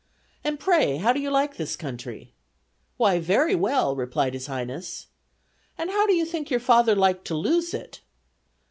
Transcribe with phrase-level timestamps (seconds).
[0.43, 2.33] 'And, pray how do you like this country?'
[2.97, 5.05] 'Why, very well,' replied his highness.
[5.77, 8.01] 'And how do you think your father liked to lose it?'